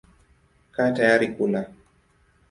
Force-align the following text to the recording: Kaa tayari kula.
Kaa 0.77 0.89
tayari 0.99 1.27
kula. 1.35 1.61